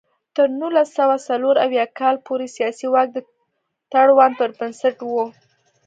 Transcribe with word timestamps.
تر 0.35 0.47
نولس 0.59 0.89
سوه 0.97 1.15
څلور 1.27 1.55
اویا 1.65 1.85
کال 1.99 2.15
پورې 2.25 2.47
سیاسي 2.55 2.87
واک 2.93 3.07
د 3.13 3.17
تړون 3.91 4.31
پر 4.39 4.49
بنسټ 4.59 4.97
و. 5.11 5.15